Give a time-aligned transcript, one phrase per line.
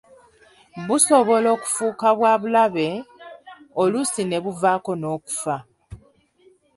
[0.87, 2.87] Busobola okufuuka bwa bulabe,
[3.81, 5.55] oluusi ne buvaako n’okufa.